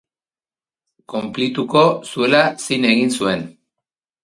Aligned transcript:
Konplituko 1.15 1.85
zuela 2.15 2.41
zin 2.65 2.91
egina 2.95 3.17
zuen. 3.21 3.47